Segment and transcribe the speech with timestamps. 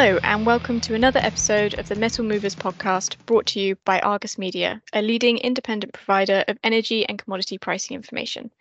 [0.00, 3.98] Hello, and welcome to another episode of the Metal Movers podcast brought to you by
[3.98, 8.52] Argus Media, a leading independent provider of energy and commodity pricing information.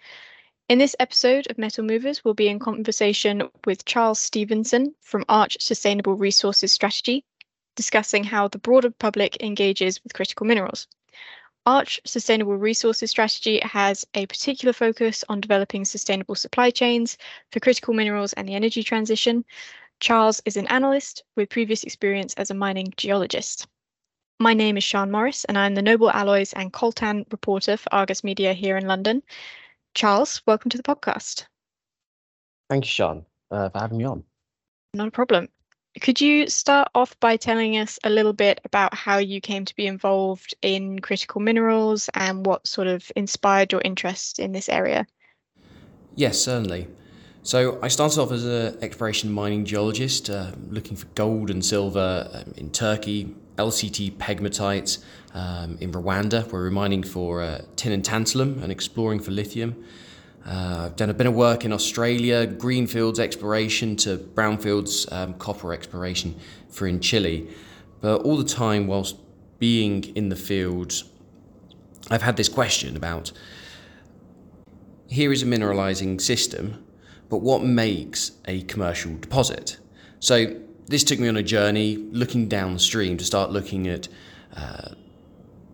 [0.67, 5.57] In this episode of Metal Movers, we'll be in conversation with Charles Stephenson from Arch
[5.59, 7.23] Sustainable Resources Strategy,
[7.75, 10.87] discussing how the broader public engages with critical minerals.
[11.67, 17.15] Arch Sustainable Resources Strategy has a particular focus on developing sustainable supply chains
[17.51, 19.45] for critical minerals and the energy transition,
[19.99, 23.67] Charles is an analyst with previous experience as a mining geologist.
[24.39, 28.23] My name is Sian Morris, and I'm the Noble Alloys and Coltan reporter for Argus
[28.23, 29.23] Media here in London.
[29.95, 31.45] Charles, welcome to the podcast.
[32.69, 34.23] Thank you, Sian, uh, for having me on.
[34.93, 35.49] Not a problem.
[35.99, 39.75] Could you start off by telling us a little bit about how you came to
[39.75, 45.07] be involved in critical minerals and what sort of inspired your interest in this area?
[46.15, 46.87] Yes, certainly.
[47.47, 52.29] So I started off as an exploration mining geologist, uh, looking for gold and silver
[52.33, 55.01] um, in Turkey, LCT pegmatites
[55.33, 59.81] um, in Rwanda, where we're mining for uh, tin and tantalum and exploring for lithium.
[60.45, 65.71] Uh, I've done a bit of work in Australia, greenfields exploration to brownfields um, copper
[65.71, 67.47] exploration for in Chile.
[68.01, 69.15] But all the time, whilst
[69.57, 71.01] being in the field,
[72.11, 73.31] I've had this question about
[75.07, 76.83] here is a mineralizing system
[77.29, 79.77] but what makes a commercial deposit?
[80.19, 84.07] So this took me on a journey looking downstream to start looking at
[84.55, 84.89] uh,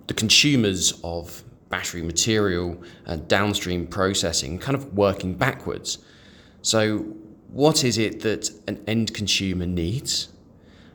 [0.08, 6.00] the consumers of battery material and downstream processing, kind of working backwards.
[6.62, 7.00] So,
[7.50, 10.30] what is it that an end consumer needs?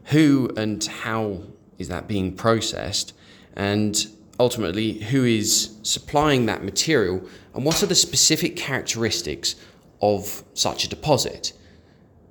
[0.07, 1.43] Who and how
[1.79, 3.13] is that being processed?
[3.55, 4.07] And
[4.41, 7.23] ultimately, who is supplying that material?
[7.55, 9.55] And what are the specific characteristics
[10.01, 11.53] of such a deposit.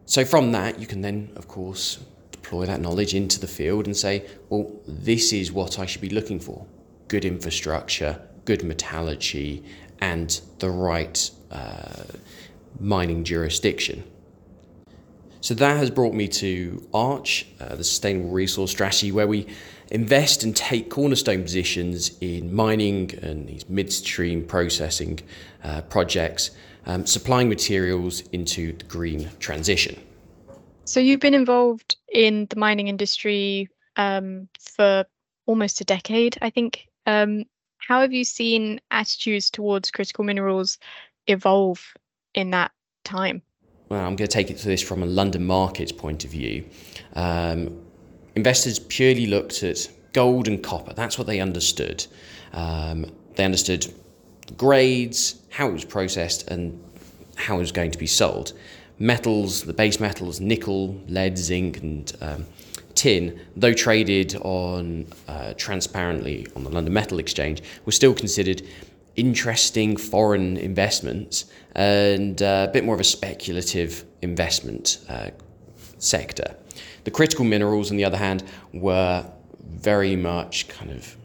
[0.05, 1.99] So from that, you can then, of course,
[2.31, 6.09] deploy that knowledge into the field and say, well, this is what I should be
[6.09, 6.65] looking for
[7.07, 9.63] good infrastructure, good metallurgy,
[9.99, 12.03] and the right uh,
[12.79, 14.03] mining jurisdiction.
[15.41, 19.47] So that has brought me to Arch, uh, the Sustainable Resource Strategy, where we
[19.91, 25.19] invest and take cornerstone positions in mining and these midstream processing
[25.63, 26.51] uh, projects
[26.85, 29.99] um, supplying materials into the green transition.
[30.85, 35.05] So you've been involved in the mining industry um, for
[35.45, 36.87] almost a decade, I think.
[37.05, 37.43] Um,
[37.77, 40.77] how have you seen attitudes towards critical minerals
[41.27, 41.93] evolve
[42.33, 42.71] in that
[43.03, 43.41] time?
[43.89, 46.65] Well, I'm going to take it to this from a London markets point of view.
[47.13, 47.81] Um,
[48.37, 50.93] investors purely looked at gold and copper.
[50.93, 52.05] That's what they understood.
[52.53, 53.91] Um, they understood
[54.55, 56.79] grades, how it was processed, and
[57.35, 58.53] how it was going to be sold.
[58.99, 62.45] Metals, the base metals, nickel, lead, zinc, and um,
[62.93, 68.61] tin, though traded on uh, transparently on the London Metal Exchange, were still considered
[69.15, 75.31] interesting foreign investments and uh, a bit more of a speculative investment uh,
[75.97, 76.55] sector.
[77.07, 79.25] The critical minerals, on the other hand, were
[79.61, 81.15] very much kind of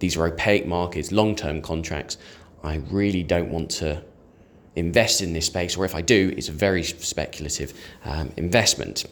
[0.00, 2.18] these are opaque markets, long term contracts.
[2.64, 4.02] I really don't want to
[4.74, 7.72] invest in this space, or if I do, it's a very speculative
[8.04, 9.04] um, investment.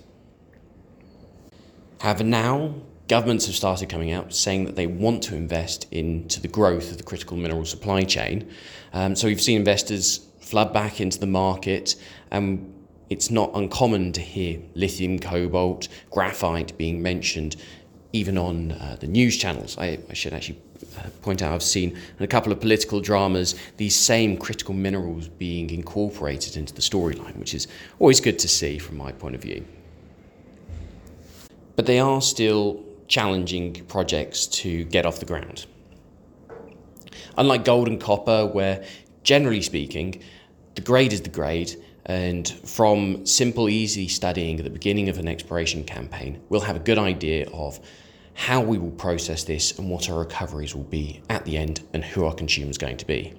[2.01, 2.75] However, now
[3.07, 6.97] governments have started coming out saying that they want to invest into the growth of
[6.99, 8.51] the critical mineral supply chain.
[8.93, 11.95] Um, so we've seen investors flood back into the market,
[12.33, 12.75] and
[13.11, 17.57] it's not uncommon to hear lithium, cobalt, graphite being mentioned
[18.13, 19.77] even on uh, the news channels.
[19.79, 20.61] I, I should actually
[20.99, 25.29] uh, point out I've seen in a couple of political dramas these same critical minerals
[25.29, 27.69] being incorporated into the storyline, which is
[27.99, 29.65] always good to see from my point of view.
[31.77, 35.67] But they are still challenging projects to get off the ground.
[37.37, 38.85] Unlike gold and copper, where
[39.23, 40.23] generally speaking,
[40.75, 41.75] the grade is the grade,
[42.11, 46.81] and from simple, easy studying at the beginning of an exploration campaign, we'll have a
[46.81, 47.79] good idea of
[48.35, 52.05] how we will process this and what our recoveries will be at the end and
[52.05, 53.33] who our consumers are going to be.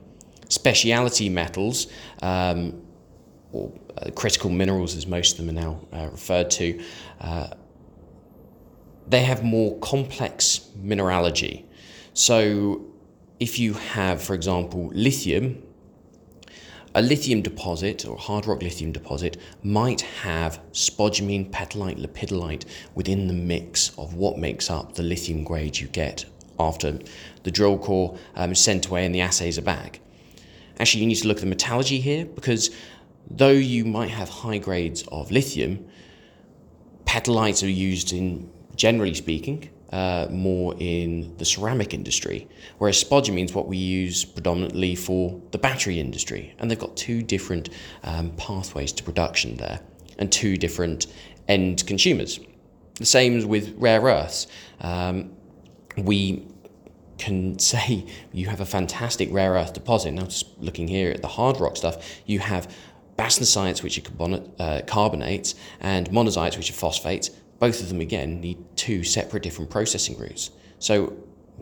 [0.47, 1.88] Speciality metals,
[2.21, 2.81] um,
[3.51, 6.81] or uh, critical minerals as most of them are now uh, referred to,
[7.19, 7.47] uh,
[9.06, 11.65] they have more complex mineralogy.
[12.13, 12.85] So
[13.38, 15.62] if you have, for example, lithium,
[16.94, 22.66] a lithium deposit or hard rock lithium deposit might have spodumene, petalite, lepidolite
[22.96, 26.26] within the mix of what makes up the lithium grade you get
[26.60, 27.00] after
[27.44, 30.00] the drill core um, is sent away and the assays are back.
[30.80, 32.72] Actually, you need to look at the metallurgy here because
[33.30, 35.86] though you might have high grades of lithium,
[37.06, 42.48] petalites are used in, generally speaking, uh, more in the ceramic industry,
[42.78, 46.54] whereas spodumene is what we use predominantly for the battery industry.
[46.60, 47.70] And they've got two different
[48.04, 49.82] um, pathways to production there
[50.18, 51.08] and two different
[51.48, 52.40] end consumers.
[52.96, 54.48] The same with rare earths.
[54.80, 55.34] Um,
[55.98, 56.48] we
[57.18, 60.12] can say you have a fantastic rare earth deposit.
[60.12, 62.74] Now, just looking here at the hard rock stuff, you have
[63.18, 67.30] bastnasites, which are carbonate, uh, carbonates, and monazites, which are phosphates
[67.62, 70.50] both of them again need two separate different processing routes.
[70.80, 71.13] So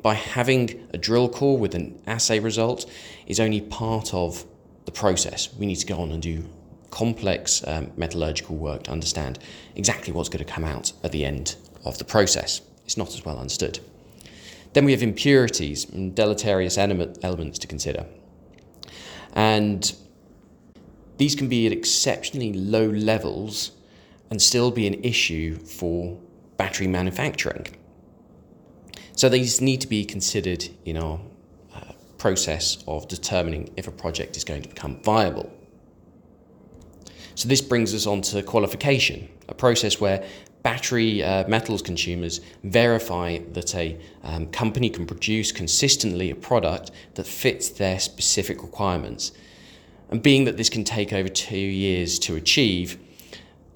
[0.02, 2.90] by having a drill core with an assay result
[3.28, 4.46] is only part of
[4.86, 5.54] the process.
[5.54, 6.48] We need to go on and do
[6.90, 9.40] complex um, metallurgical work to understand
[9.76, 12.62] exactly what's going to come out at the end of the process.
[12.86, 13.80] It's not as well understood.
[14.72, 18.06] Then we have impurities and deleterious elements to consider.
[19.34, 19.94] And
[21.18, 23.72] these can be at exceptionally low levels
[24.30, 26.18] and still be an issue for
[26.58, 27.68] battery manufacturing.
[29.16, 31.20] So these need to be considered in our
[31.76, 35.52] uh, process of determining if a project is going to become viable.
[37.36, 40.26] So this brings us on to qualification, a process where
[40.62, 47.26] battery uh, metals consumers verify that a um, company can produce consistently a product that
[47.26, 49.32] fits their specific requirements.
[50.10, 53.00] And being that this can take over two years to achieve,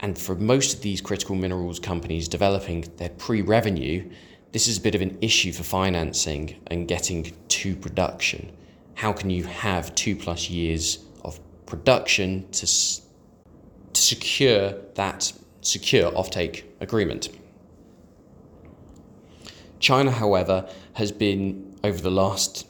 [0.03, 4.07] and for most of these critical minerals companies developing their pre revenue,
[4.51, 8.51] this is a bit of an issue for financing and getting to production.
[8.95, 16.63] How can you have two plus years of production to, to secure that secure offtake
[16.81, 17.29] agreement?
[19.79, 22.67] China, however, has been over the last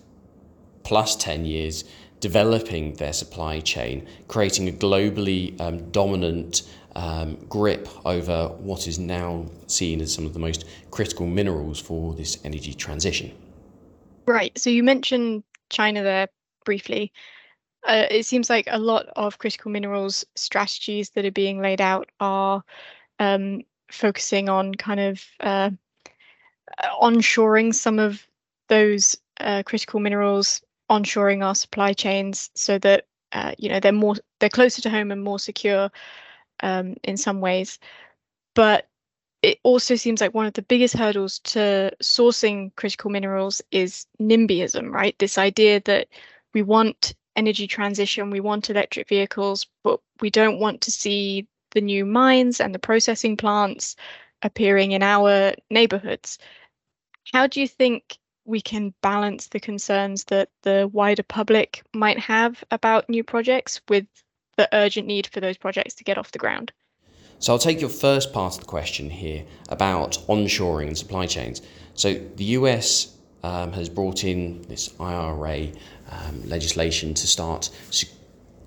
[0.84, 1.84] plus 10 years
[2.20, 6.62] developing their supply chain, creating a globally um, dominant
[6.96, 12.14] um, grip over what is now seen as some of the most critical minerals for
[12.14, 13.32] this energy transition.
[14.26, 14.58] Right.
[14.58, 16.28] So you mentioned China there
[16.66, 17.12] briefly.
[17.86, 22.10] Uh, it seems like a lot of critical minerals strategies that are being laid out
[22.20, 22.64] are
[23.20, 23.62] um,
[23.92, 25.70] focusing on kind of uh,
[27.02, 28.26] onshoring some of
[28.70, 34.16] those uh, critical minerals, onshoring our supply chains so that uh, you know they're more
[34.40, 35.92] they're closer to home and more secure
[36.64, 37.78] um, in some ways.
[38.56, 38.88] But
[39.44, 44.90] it also seems like one of the biggest hurdles to sourcing critical minerals is NIMBYism,
[44.90, 45.16] right?
[45.20, 46.08] This idea that
[46.54, 51.82] we want energy transition, we want electric vehicles, but we don't want to see the
[51.82, 53.96] new mines and the processing plants
[54.44, 56.38] appearing in our neighborhoods.
[57.34, 62.64] How do you think we can balance the concerns that the wider public might have
[62.72, 64.06] about new projects with
[64.58, 66.72] the urgent need for those projects to get off the ground.
[67.40, 71.62] So I'll take your first part of the question here about onshoring and supply chains.
[71.94, 75.68] So the US um, has brought in this IRA
[76.10, 77.70] um, legislation to start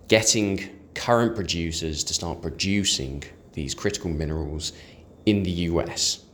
[0.09, 3.23] getting current producers to start producing
[3.53, 4.73] these critical minerals
[5.25, 6.25] in the US,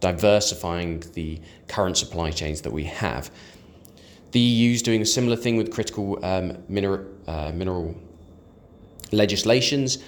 [0.00, 3.30] diversifying the current supply chains that we have.
[4.32, 7.94] The EU is doing a similar thing with critical um, mineral, uh, mineral
[9.12, 9.98] legislations,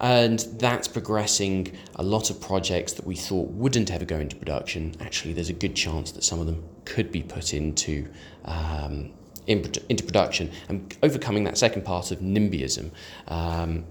[0.00, 4.94] and that's progressing a lot of projects that we thought wouldn't ever go into production.
[5.00, 8.08] Actually, there's a good chance that some of them could be put into
[8.46, 9.12] um,
[9.46, 12.90] in, into production and overcoming that second part of NIMBYism
[13.28, 13.84] um,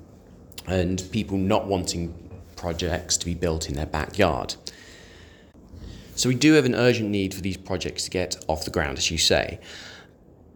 [0.67, 2.13] and people not wanting
[2.55, 4.55] projects to be built in their backyard.
[6.15, 8.97] So we do have an urgent need for these projects to get off the ground,
[8.97, 9.59] as you say.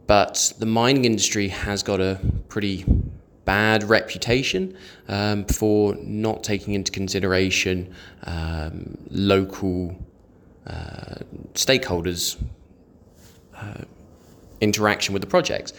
[0.08, 2.86] But the mining industry has got a pretty
[3.46, 4.76] bad reputation
[5.08, 9.96] um, for not taking into consideration um, local
[10.68, 11.16] uh,
[11.54, 12.42] stakeholders'
[13.56, 13.84] uh,
[14.62, 15.74] interaction with the projects.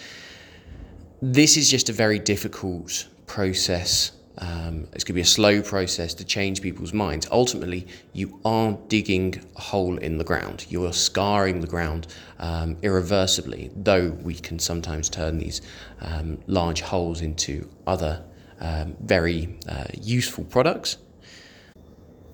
[1.23, 6.15] This is just a very difficult process um, it's going to be a slow process
[6.15, 7.27] to change people's minds.
[7.31, 10.67] Ultimately, you aren't digging a hole in the ground.
[10.69, 15.63] You are scarring the ground um, irreversibly, though we can sometimes turn these
[16.01, 18.25] um, large holes into other
[18.61, 20.97] um, very uh, useful products.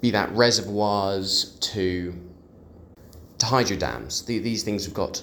[0.00, 2.14] Be that reservoirs to,
[3.38, 4.22] to hydro dams.
[4.22, 5.22] The, these things have got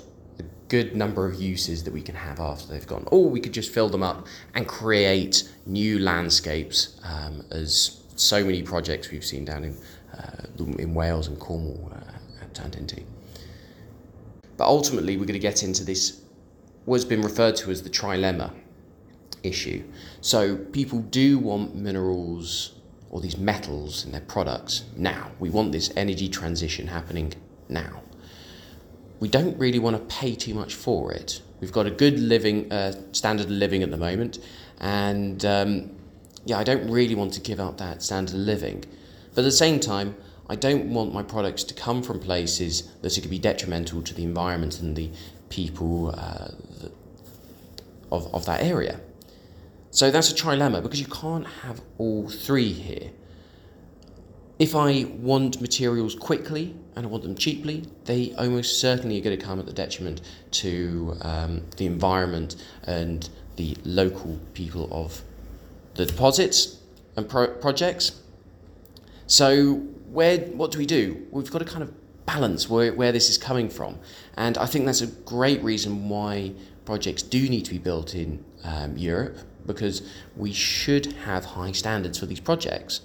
[0.69, 3.07] good number of uses that we can have after they've gone.
[3.11, 8.63] Or we could just fill them up and create new landscapes, um, as so many
[8.63, 9.77] projects we've seen down in
[10.17, 13.01] uh, in Wales and Cornwall uh, have turned into.
[14.57, 16.21] But ultimately, we're going to get into this
[16.85, 18.51] what's been referred to as the trilemma
[19.43, 19.83] issue.
[20.21, 22.73] So people do want minerals,
[23.09, 25.31] or these metals in their products now.
[25.39, 27.33] We want this energy transition happening
[27.69, 28.01] now.
[29.19, 31.41] We don't really want to pay too much for it.
[31.59, 34.39] We've got a good living uh, standard of living at the moment,
[34.79, 35.91] and um,
[36.45, 38.85] yeah, I don't really want to give up that standard of living.
[39.33, 40.15] But at the same time,
[40.49, 44.13] I don't want my products to come from places that going to be detrimental to
[44.13, 45.09] the environment and the
[45.49, 46.49] people uh,
[48.11, 48.99] of, of that area.
[49.91, 53.11] So that's a trilemma because you can't have all three here.
[54.59, 59.37] If I want materials quickly and I want them cheaply, they almost certainly are going
[59.37, 60.21] to come at the detriment
[60.51, 65.21] to um, the environment and the local people of
[65.93, 66.79] the deposits
[67.15, 68.19] and pro- projects.
[69.27, 69.75] So
[70.09, 71.27] where what do we do?
[71.31, 71.93] We've got to kind of
[72.25, 73.99] balance where, where this is coming from,
[74.37, 76.53] and I think that's a great reason why
[76.85, 80.01] projects do need to be built in um, Europe because
[80.35, 83.01] we should have high standards for these projects.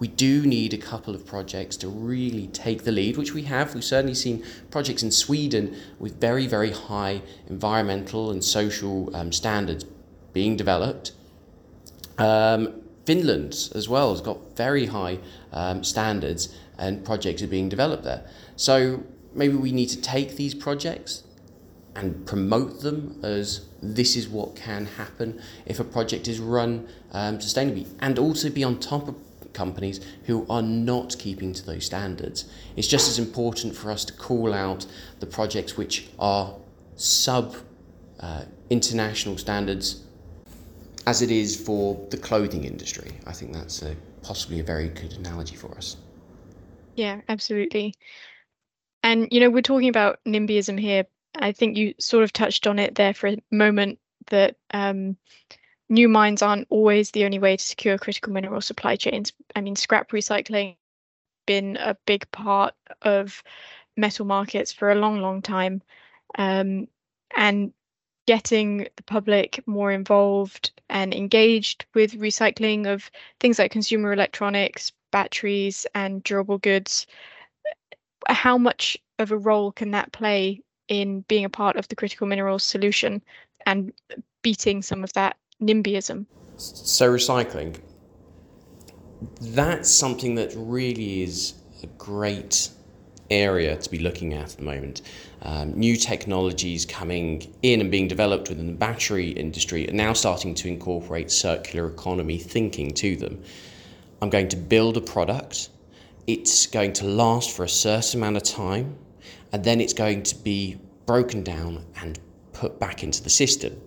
[0.00, 3.74] We do need a couple of projects to really take the lead, which we have.
[3.74, 9.84] We've certainly seen projects in Sweden with very, very high environmental and social um, standards
[10.32, 11.12] being developed.
[12.16, 15.18] Um, Finland as well has got very high
[15.52, 18.24] um, standards and projects are being developed there.
[18.56, 19.04] So
[19.34, 21.24] maybe we need to take these projects
[21.94, 27.38] and promote them as this is what can happen if a project is run um,
[27.38, 29.16] sustainably and also be on top of
[29.52, 32.44] companies who are not keeping to those standards.
[32.76, 34.86] It's just as important for us to call out
[35.20, 36.54] the projects which are
[36.96, 37.56] sub
[38.20, 40.04] uh, international standards
[41.06, 43.12] as it is for the clothing industry.
[43.26, 45.96] I think that's a, possibly a very good analogy for us.
[46.94, 47.94] Yeah, absolutely.
[49.02, 51.06] And, you know, we're talking about NIMBYism here.
[51.36, 55.16] I think you sort of touched on it there for a moment that um,
[55.90, 59.32] new mines aren't always the only way to secure critical mineral supply chains.
[59.54, 60.76] I mean, scrap recycling
[61.46, 63.42] been a big part of
[63.96, 65.82] metal markets for a long, long time.
[66.38, 66.86] Um,
[67.36, 67.72] and
[68.26, 75.86] getting the public more involved and engaged with recycling of things like consumer electronics, batteries,
[75.94, 77.06] and durable goods.
[78.28, 82.28] How much of a role can that play in being a part of the critical
[82.28, 83.22] minerals solution
[83.66, 83.92] and
[84.42, 86.26] beating some of that NIMBYism?
[86.56, 87.76] So, recycling,
[89.40, 92.70] that's something that really is a great
[93.30, 95.02] area to be looking at at the moment.
[95.42, 100.54] Um, new technologies coming in and being developed within the battery industry are now starting
[100.56, 103.42] to incorporate circular economy thinking to them.
[104.20, 105.70] I'm going to build a product,
[106.26, 108.96] it's going to last for a certain amount of time,
[109.52, 112.18] and then it's going to be broken down and
[112.52, 113.80] put back into the system.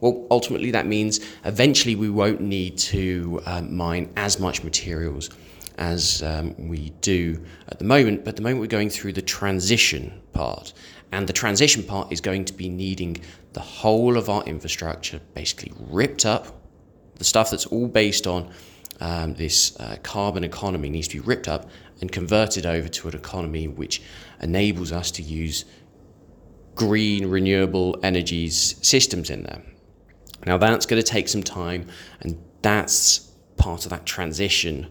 [0.00, 5.30] Well, ultimately, that means eventually we won't need to um, mine as much materials
[5.78, 8.24] as um, we do at the moment.
[8.24, 10.72] But at the moment, we're going through the transition part.
[11.12, 13.16] And the transition part is going to be needing
[13.52, 16.46] the whole of our infrastructure basically ripped up.
[17.16, 18.50] The stuff that's all based on
[19.00, 21.68] um, this uh, carbon economy needs to be ripped up
[22.00, 24.02] and converted over to an economy which
[24.42, 25.64] enables us to use
[26.74, 29.62] green, renewable energies systems in there.
[30.46, 31.88] Now, that's going to take some time,
[32.20, 34.86] and that's part of that transition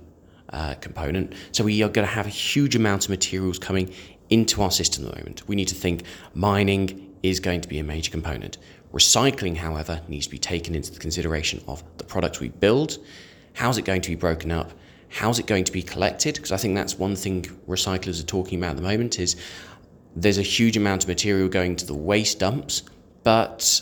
[0.51, 1.33] uh, component.
[1.51, 3.93] So we are going to have a huge amount of materials coming
[4.29, 5.47] into our system at the moment.
[5.47, 8.57] We need to think mining is going to be a major component.
[8.93, 12.97] Recycling, however, needs to be taken into the consideration of the products we build.
[13.53, 14.71] How's it going to be broken up?
[15.09, 16.35] How's it going to be collected?
[16.35, 19.35] Because I think that's one thing recyclers are talking about at the moment is
[20.15, 22.83] there's a huge amount of material going to the waste dumps,
[23.23, 23.81] but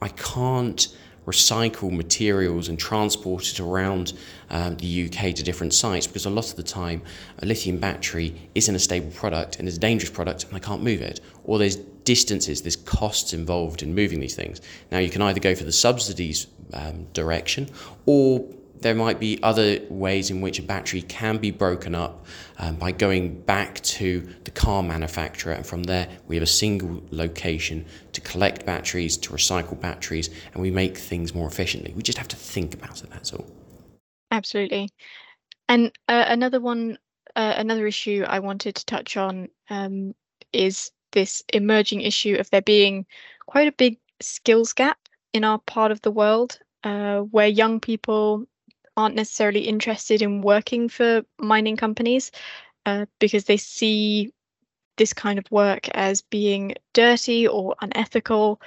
[0.00, 0.88] I can't
[1.28, 4.14] recycle materials and transport it around
[4.48, 7.02] um, the UK to different sites because a lot of the time
[7.40, 10.82] a lithium battery isn't a stable product and is a dangerous product and I can't
[10.82, 11.20] move it.
[11.44, 14.62] Or there's distances, there's costs involved in moving these things.
[14.90, 17.68] Now you can either go for the subsidies um, direction
[18.06, 18.46] or
[18.80, 22.26] there might be other ways in which a battery can be broken up
[22.58, 27.02] um, by going back to the car manufacturer, and from there we have a single
[27.10, 31.92] location to collect batteries, to recycle batteries, and we make things more efficiently.
[31.94, 33.46] We just have to think about it, that's all.
[34.30, 34.90] Absolutely.
[35.68, 36.98] And uh, another one,
[37.36, 40.14] uh, another issue I wanted to touch on um,
[40.52, 43.06] is this emerging issue of there being
[43.46, 44.98] quite a big skills gap
[45.32, 48.46] in our part of the world uh, where young people
[48.98, 52.32] aren't necessarily interested in working for mining companies
[52.84, 54.32] uh, because they see
[54.96, 58.60] this kind of work as being dirty or unethical.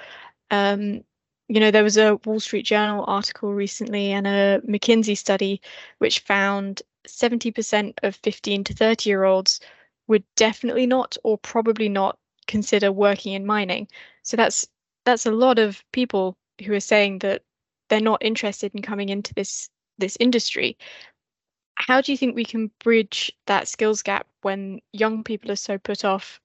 [0.50, 1.04] Um,
[1.48, 5.60] you know, there was a Wall Street Journal article recently and a McKinsey study
[5.98, 9.60] which found 70% of 15 to 30 year olds
[10.06, 13.86] would definitely not or probably not consider working in mining.
[14.22, 14.66] So that's
[15.04, 17.42] that's a lot of people who are saying that
[17.88, 19.68] they're not interested in coming into this
[19.98, 20.76] this industry.
[21.76, 25.78] How do you think we can bridge that skills gap when young people are so
[25.78, 26.40] put off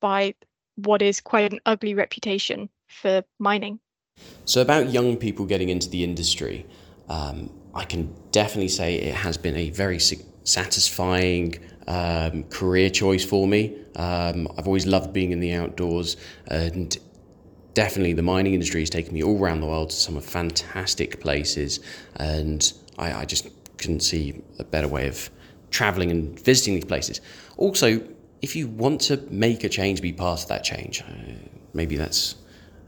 [0.00, 0.34] by
[0.76, 3.78] what is quite an ugly reputation for mining?
[4.44, 6.66] So, about young people getting into the industry,
[7.08, 9.98] um, I can definitely say it has been a very
[10.44, 13.76] satisfying um, career choice for me.
[13.96, 16.96] Um, I've always loved being in the outdoors, and
[17.74, 21.80] definitely the mining industry has taken me all around the world to some fantastic places,
[22.16, 25.30] and I, I just couldn't see a better way of
[25.70, 27.20] traveling and visiting these places.
[27.56, 28.00] Also,
[28.42, 31.02] if you want to make a change, be part of that change.
[31.02, 31.34] Uh,
[31.72, 32.36] maybe that's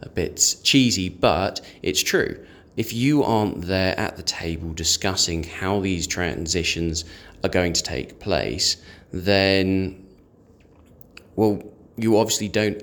[0.02, 2.44] a bit cheesy, but it's true.
[2.76, 7.04] If you aren't there at the table discussing how these transitions
[7.42, 8.76] are going to take place,
[9.12, 10.06] then,
[11.34, 11.62] well,
[11.96, 12.82] you obviously don't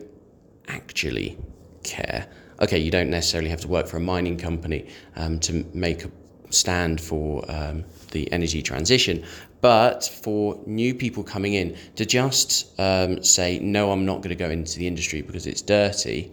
[0.68, 1.38] actually
[1.84, 2.28] care.
[2.62, 6.12] Okay, you don't necessarily have to work for a mining company um, to make a
[6.50, 9.24] stand for um, the energy transition,
[9.62, 14.36] but for new people coming in to just um, say, no, I'm not going to
[14.36, 16.32] go into the industry because it's dirty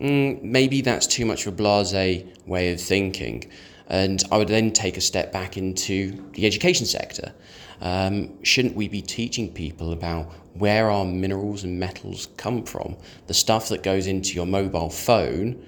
[0.00, 3.50] mm, maybe that's too much of a blase way of thinking.
[3.88, 7.32] And I would then take a step back into the education sector.
[7.80, 12.96] Um, shouldn't we be teaching people about where our minerals and metals come from?
[13.26, 15.64] The stuff that goes into your mobile phone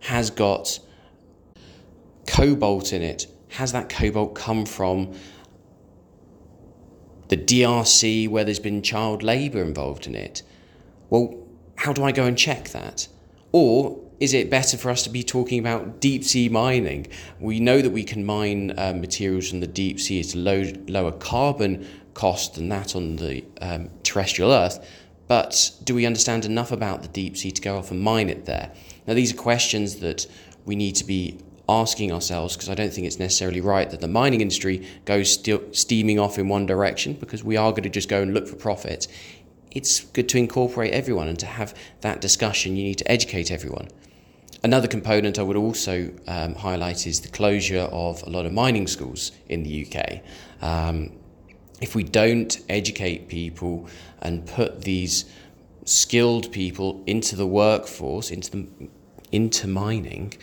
[0.00, 0.78] has got
[2.26, 3.26] cobalt in it.
[3.48, 5.14] Has that cobalt come from
[7.28, 10.42] the DRC where there's been child labour involved in it?
[11.10, 13.08] Well, how do I go and check that?
[13.52, 17.06] Or is it better for us to be talking about deep sea mining?
[17.40, 20.70] We know that we can mine uh, materials from the deep sea at a low,
[20.86, 24.86] lower carbon cost than that on the um, terrestrial Earth,
[25.26, 28.44] but do we understand enough about the deep sea to go off and mine it
[28.44, 28.72] there?
[29.06, 30.26] Now, these are questions that
[30.66, 34.08] we need to be asking ourselves because I don't think it's necessarily right that the
[34.08, 35.38] mining industry goes
[35.72, 38.56] steaming off in one direction because we are going to just go and look for
[38.56, 39.06] profit
[39.70, 42.76] it's good to incorporate everyone and to have that discussion.
[42.76, 43.88] You need to educate everyone.
[44.62, 48.86] Another component I would also um, highlight is the closure of a lot of mining
[48.86, 50.20] schools in the UK.
[50.60, 51.12] Um,
[51.80, 53.88] if we don't educate people
[54.20, 55.24] and put these
[55.86, 58.88] skilled people into the workforce, into the,
[59.32, 60.34] into mining,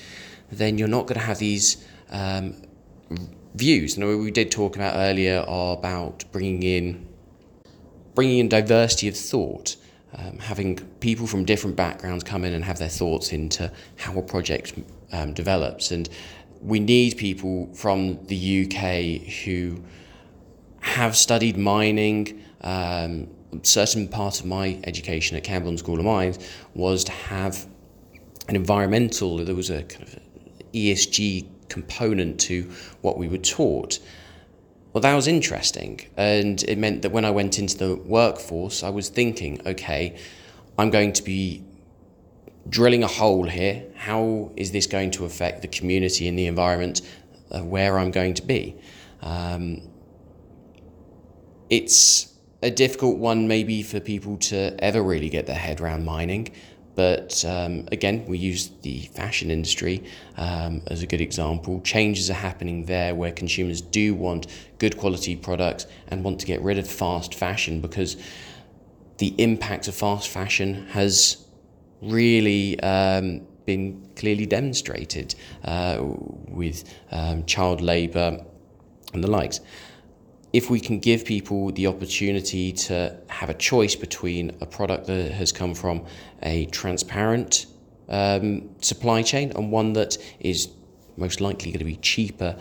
[0.51, 2.55] then you're not going to have these um,
[3.53, 3.97] views.
[3.97, 7.07] And we did talk about earlier about bringing in
[8.15, 9.75] bringing in diversity of thought,
[10.15, 14.21] um, having people from different backgrounds come in and have their thoughts into how a
[14.21, 14.73] project
[15.11, 15.91] um, develops.
[15.91, 16.09] And
[16.61, 19.83] we need people from the UK who
[20.79, 22.43] have studied mining.
[22.61, 23.27] Um,
[23.63, 26.39] certain part of my education at Camborne School of Mines
[26.73, 27.67] was to have
[28.47, 30.19] an environmental, there was a kind of
[30.73, 33.99] ESG component to what we were taught.
[34.93, 36.01] Well, that was interesting.
[36.17, 40.17] And it meant that when I went into the workforce, I was thinking, okay,
[40.77, 41.63] I'm going to be
[42.69, 43.83] drilling a hole here.
[43.95, 47.01] How is this going to affect the community and the environment
[47.49, 48.75] where I'm going to be?
[49.21, 49.81] Um,
[51.69, 56.49] it's a difficult one, maybe, for people to ever really get their head around mining.
[56.97, 60.03] But um, again, we use the fashion industry
[60.35, 61.79] um, as a good example.
[61.81, 64.47] Changes are happening there where consumers do want
[64.79, 68.17] good quality products and want to get rid of fast fashion because
[69.19, 71.45] the impact of fast fashion has
[72.01, 78.43] really um, been clearly demonstrated uh, with um, child labour
[79.13, 79.59] and the likes
[80.53, 85.31] if we can give people the opportunity to have a choice between a product that
[85.31, 86.05] has come from
[86.41, 87.65] a transparent
[88.09, 90.69] um, supply chain and one that is
[91.17, 92.57] most likely going to be cheaper,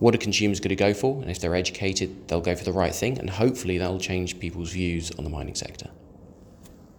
[0.00, 1.20] what are consumers going to go for?
[1.22, 4.72] And if they're educated, they'll go for the right thing, and hopefully that'll change people's
[4.72, 5.88] views on the mining sector.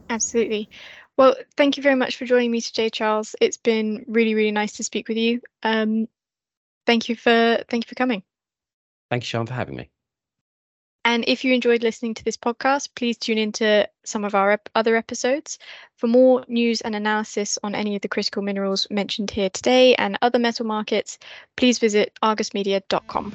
[0.10, 0.69] Absolutely.
[1.17, 3.36] Well, thank you very much for joining me today, Charles.
[3.41, 5.41] It's been really, really nice to speak with you.
[5.63, 6.08] Um,
[6.86, 8.24] thank you for thank you for coming.
[9.12, 9.89] Thank you, Sian, for having me.
[11.04, 14.69] And if you enjoyed listening to this podcast, please tune into some of our ep-
[14.74, 15.60] other episodes.
[15.97, 20.17] For more news and analysis on any of the critical minerals mentioned here today and
[20.21, 21.19] other metal markets,
[21.58, 23.34] please visit argusmedia.com.